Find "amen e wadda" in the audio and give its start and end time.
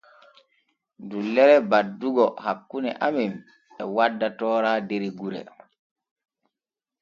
3.07-4.27